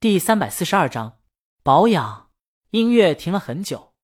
[0.00, 1.18] 第三百四十二章
[1.64, 2.30] 保养。
[2.70, 3.94] 音乐停了很久，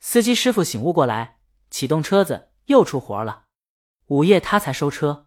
[0.00, 3.44] 司机师傅醒悟过来，启动车子，又出活了。
[4.06, 5.26] 午夜他才收车，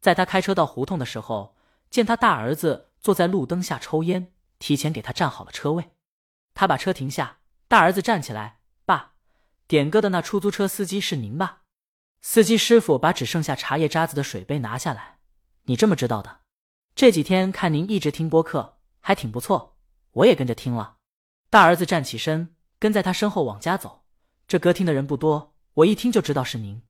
[0.00, 1.58] 在他开车到胡同的时候，
[1.90, 5.90] 见他大儿子坐在路灯下抽烟，提前给他占好了车位。
[6.54, 9.12] 他把车停下，大儿子站起来：“爸，
[9.66, 11.64] 点歌的那出租车司机是您吧？”
[12.22, 15.18] 司机师傅把只剩下茶叶渣子的水杯拿下来
[15.64, 16.40] ：“你这么知道的？
[16.94, 19.76] 这几天看您一直听播客，还挺不错，
[20.12, 20.96] 我也跟着听了。”
[21.50, 24.04] 大儿子站起身，跟在他身后往家走。
[24.46, 26.82] 这歌听的人不多，我一听就知道是您。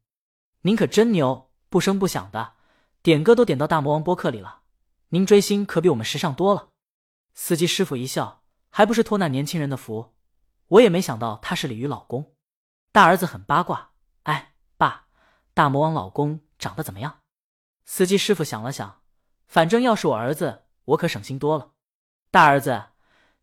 [0.62, 2.54] 您可真牛，不声不响的，
[3.02, 4.60] 点歌都点到大魔王播客里了。
[5.08, 6.68] 您追星可比我们时尚多了。
[7.34, 10.14] 司机师傅一笑，还不是托那年轻人的福。
[10.68, 12.34] 我也没想到他是鲤鱼老公。
[12.92, 13.92] 大儿子很八卦，
[14.24, 15.06] 哎，爸，
[15.54, 17.20] 大魔王老公长得怎么样？
[17.84, 19.00] 司机师傅想了想，
[19.46, 21.72] 反正要是我儿子，我可省心多了。
[22.32, 22.90] 大儿子，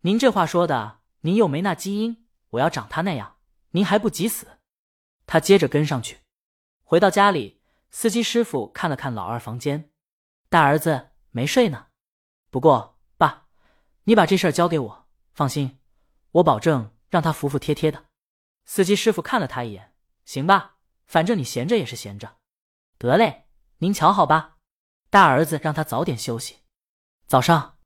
[0.02, 1.00] 您这话说的。
[1.22, 3.36] 您又没那基因，我要长他那样，
[3.72, 4.60] 您还不急死？
[5.26, 6.20] 他接着跟上去，
[6.86, 7.62] 回到家里，
[7.92, 9.92] 司机师傅看了看老二房间，
[10.48, 11.88] 大儿子没睡呢。
[12.50, 13.48] 不过爸，
[14.06, 15.80] 你把这事儿交给我，放心，
[16.32, 18.06] 我保证让他服服帖帖的。
[18.64, 20.76] 司机师傅看了他一眼，行吧，
[21.08, 22.38] 反正你闲着也是闲着。
[22.98, 23.48] 得嘞，
[23.80, 24.56] 您瞧好吧。
[25.10, 26.60] 大儿子让他早点休息。
[27.26, 27.77] 早上，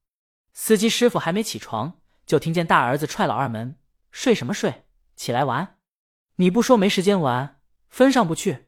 [0.53, 1.99] 司机师傅还没起床。
[2.25, 3.77] 就听见大儿子踹老二门
[4.09, 4.85] ：“睡什么睡？
[5.17, 5.79] 起来玩！
[6.35, 8.67] 你不说没时间玩，分上不去。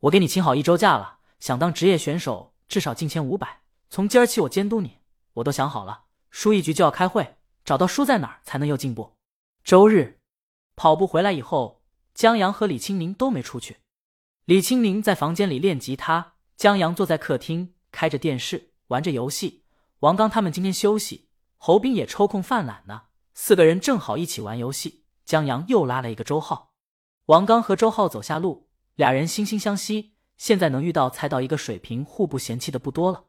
[0.00, 3.60] 我给你请好一周假了，想当职业选手，至少进前五百。
[3.90, 5.00] 从今儿起我监督你，
[5.34, 9.16] 我都想好了，输一局就要开会，找到输在哪儿才能有进步。
[9.62, 10.20] 周日
[10.74, 11.82] 跑步回来以后，
[12.14, 13.78] 江阳和李青宁都没出去。
[14.46, 19.63] 李青宁在房间里练吉他，江阳坐在客厅开着电视玩着游戏。
[20.04, 21.30] 王刚他们今天休息。
[21.56, 25.06] 侯斌也抽空犯懒呢，四个人正好一起玩游戏。
[25.24, 26.74] 江阳又拉了一个周浩，
[27.26, 30.14] 王刚和周浩走下路，俩人惺惺相惜。
[30.36, 33.28] 现在能遇到猜到一个水平、互不嫌弃的不多了。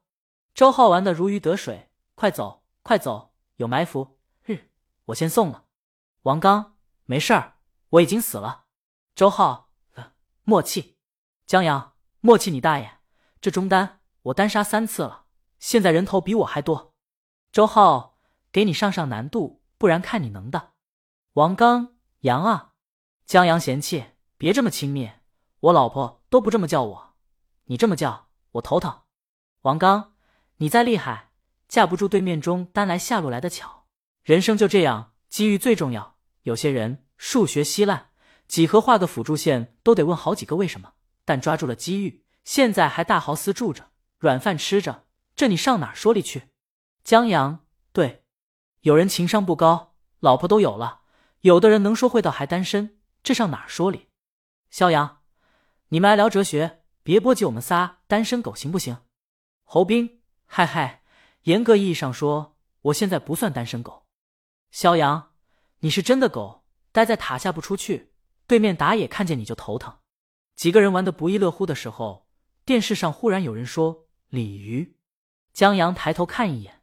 [0.54, 4.18] 周浩玩的如鱼得水，快走快走，有埋伏！
[4.44, 4.70] 日，
[5.06, 5.68] 我先送了。
[6.24, 6.76] 王刚，
[7.06, 7.54] 没事儿，
[7.92, 8.66] 我已经死了。
[9.16, 9.70] 周浩，
[10.44, 10.98] 默契。
[11.48, 13.00] 江阳，默契你大爷！
[13.40, 15.25] 这中单我单杀三次了，
[15.66, 16.94] 现在人头比我还多。
[17.52, 18.20] 周浩。
[18.52, 20.74] 给你上上难度，不然看你能的。
[21.34, 22.74] 王刚，杨啊，
[23.26, 24.06] 江阳嫌弃，
[24.38, 25.16] 别这么轻蔑，
[25.60, 27.16] 我老婆都不这么叫我，
[27.66, 29.02] 你这么叫我头疼。
[29.64, 30.14] 王刚，
[30.58, 31.32] 你再厉害，
[31.68, 33.88] 架不住对面中单来下路来的巧。
[34.24, 36.18] 人生就这样，机遇最重要。
[36.44, 38.12] 有些人数学稀烂，
[38.48, 40.94] 几何画个辅助线都得问好几个为什么，
[41.26, 43.90] 但抓住了机遇，现在还大豪斯住着，
[44.20, 45.05] 软饭吃着，
[45.36, 46.50] 这你上哪说理去？
[47.04, 48.24] 江阳，对。
[48.82, 51.02] 有人情商不高，老婆都有了；
[51.42, 54.08] 有的人能说会道还单身，这上哪说理？
[54.70, 55.22] 肖阳，
[55.90, 58.98] 你们来聊哲学，别波及我们仨单身狗行不行？
[59.64, 61.04] 侯斌，嗨嗨，
[61.44, 64.06] 严格意义上说，我现在不算单身狗。
[64.72, 65.34] 肖阳，
[65.80, 66.64] 你是真的狗，
[66.94, 68.14] 待在塔下不出去，
[68.48, 69.98] 对面打野看见你就头疼。
[70.56, 72.30] 几个人玩的不亦乐乎的时候，
[72.64, 74.95] 电视上忽然有人说：“鲤鱼。”
[75.56, 76.82] 江阳抬头看一眼。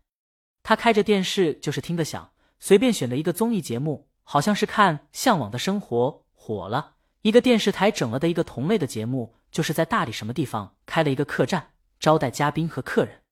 [0.62, 6.96] 他开着电视就是听得响，随便选的一个综艺节目，好像是看《向往的生活》火了。
[7.20, 13.22] 一个电视台整了的一个同类的节目，就是在大理什么地方开了一个客栈，招待嘉宾和客人。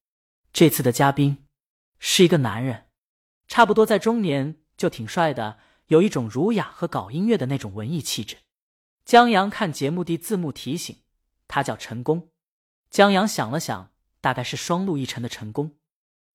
[0.53, 1.45] 这次的嘉宾
[1.97, 2.85] 是一个男人，
[3.47, 8.37] 差不多在中年，就挺帅的，有一种儒雅和搞音乐的那种文艺气质。
[9.03, 10.97] 江阳看节目的字幕提醒，
[11.47, 12.29] 他叫陈功。
[12.91, 13.90] 江阳想了想，
[14.21, 15.75] 大概是双陆一尘的陈功。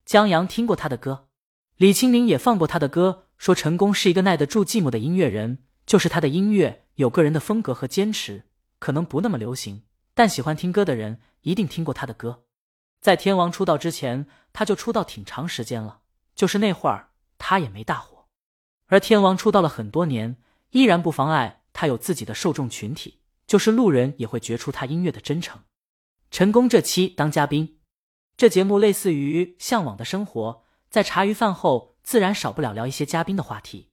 [0.05, 1.29] 江阳听过他的歌，
[1.77, 8.45] 李青宁也放过他的歌，说陈功是一个耐得住寂寞的音乐人，就是他的音乐有个人的风格和坚持，
[8.79, 9.83] 可能不那么流行，
[10.15, 12.45] 但喜欢听歌的人一定听过他的歌。
[13.01, 16.01] 在天王出道之前，他就出道挺长时间了，
[16.35, 18.29] 就是那会儿他也没大火，
[18.87, 20.37] 而天王出道了很多年，
[20.71, 25.61] 依然不妨碍他有自己的受众群体，就是路人也会觉出他音乐的真诚。
[26.31, 27.76] 陈功这期当嘉宾。
[28.37, 30.53] 这节目类似于《向往的生活》，
[30.91, 33.89] 在茶余饭后自然少不了聊一些嘉宾的话题。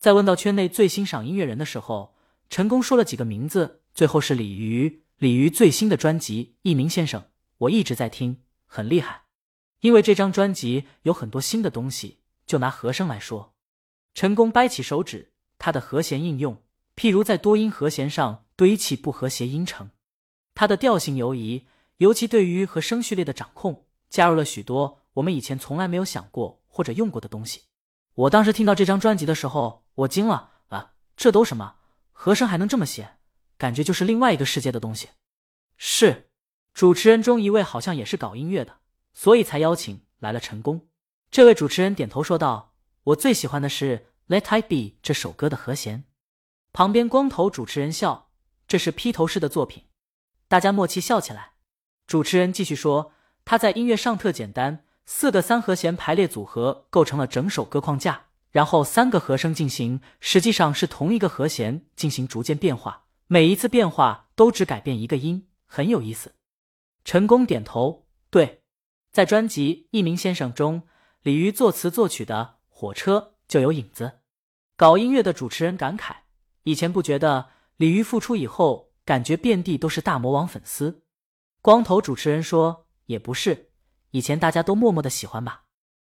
[0.00, 2.16] 在问到圈内最欣赏音乐人的时候，
[2.50, 5.02] 陈功说了几个名字，最后是李鱼。
[5.18, 7.20] 李鱼最新的专辑《一鸣先生》，
[7.58, 9.22] 我一直在听，很厉害。
[9.80, 12.18] 因为这张专辑有很多新的东西。
[12.44, 13.54] 就拿和声来说，
[14.14, 16.62] 陈功掰起手指，他的和弦应用，
[16.94, 19.90] 譬如在多音和弦上堆砌不和谐音程，
[20.54, 21.66] 他的调性游移。
[21.98, 27.62] 尤其对于和声序列的掌控，加入了许多我们以前从来没有想过或者用过的东西。
[28.14, 30.92] 我当时听到这张专辑的时候，我惊了啊！
[31.16, 31.76] 这都什么
[32.12, 33.16] 和声还能这么写？
[33.58, 35.08] 感觉就是另外一个世界的东西。
[35.78, 36.28] 是，
[36.74, 38.78] 主持人中一位好像也是搞音乐的，
[39.14, 40.88] 所以才邀请来了陈宫。
[41.30, 46.04] 这位主持人点头说道：“我最喜欢的是《Let I Be》这首歌的和弦。”
[46.72, 48.30] 旁边光头主持人笑
[48.68, 49.84] ：“这是披头士的作品。”
[50.48, 51.55] 大家默契笑起来。
[52.06, 53.12] 主持人继续说
[53.44, 66.34] ：“他在音乐上特简单，四个三和弦排列组合构成了整首歌框架，然后三个和声进行，实际上是同一个和弦进行逐渐变化，每一次变化都只改变一个音，很有意思。”
[67.04, 68.62] 陈功点头：“对，
[69.10, 70.82] 在专辑《一鸣先生》中，
[71.22, 73.18] 李鱼作词作曲的《火车》
[73.48, 74.20] 就有影子。”
[74.76, 76.14] 搞音乐的主持人感慨
[76.62, 77.48] ：“以前不觉得，
[77.78, 81.02] 李鱼复出以后，感觉遍地都是大魔王粉丝。”
[81.66, 83.70] 光头主持人说：“也不是，
[84.12, 85.64] 以前大家都默默的喜欢吧。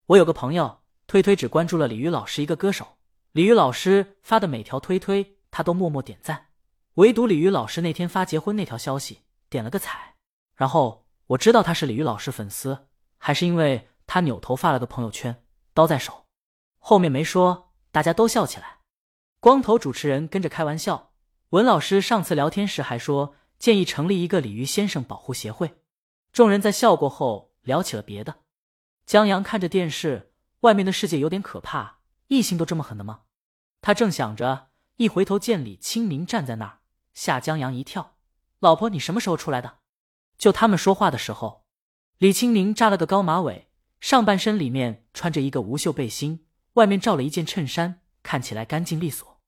[0.07, 2.99] 我有个朋友推推只关注了李宇老师一个歌手，
[3.33, 6.51] 李宇老师发的每条推推他都默默点赞，
[6.95, 10.15] 唯独李宇老师那天发结婚那条消息点了个彩。
[10.55, 12.87] 然后我知道他是李玉老师粉丝，
[13.19, 15.43] 还是因为他扭头发了个朋友圈，
[15.75, 16.27] 刀在手，
[16.79, 18.79] 后面没说，大家都笑起来。
[19.41, 21.11] 光头主持人跟着开玩笑，
[21.49, 25.83] 文老师上次聊天时还说。”建议成立一个鲤鱼先生保护协会。
[26.33, 28.41] 众人在笑过后聊起了别的。
[29.05, 31.99] 江阳看着电视，外面的世界有点可怕，
[32.29, 33.21] 异性都这么狠的吗？
[33.83, 36.79] 他正想着，一回头见李清明站在那儿，
[37.13, 38.17] 吓江阳一跳。
[38.61, 39.79] 老婆，你什么时候出来的？
[40.39, 41.67] 就他们说话的时候，
[42.17, 43.69] 李清明扎了个高马尾，
[44.01, 49.39] 上半身里面穿着一个无袖背心，外面罩了一件衬衫，看起来干净利索。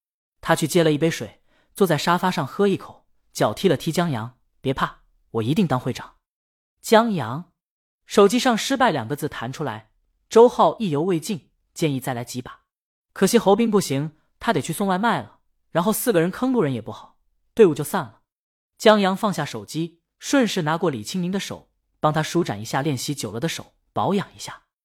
[0.43, 1.41] 他去接了一杯水，
[1.75, 3.02] 坐在沙发上喝一口。
[3.33, 5.01] 脚踢了踢江阳，别怕，
[5.31, 6.17] 我一定当会长。
[6.81, 7.53] 江阳，
[8.07, 9.91] 手机上“失败”两个字弹出来。
[10.29, 12.63] 周浩意犹未尽，建议再来几把，
[13.13, 15.39] 可惜侯斌不行，他得去送外卖了。
[15.71, 17.19] 然后四个人坑路人也不好，
[17.55, 18.21] 队伍就散了。
[18.77, 21.71] 江阳放下手机，顺势拿过李清明的手，
[22.01, 24.62] 帮他舒展一下练习久了的手，保养一下。